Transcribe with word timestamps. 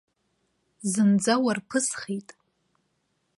Зынӡа 0.91 1.35
уарԥысхеит. 1.43 2.29